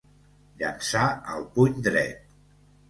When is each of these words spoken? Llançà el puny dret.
Llançà 0.61 1.03
el 1.37 1.47
puny 1.59 1.81
dret. 1.91 2.37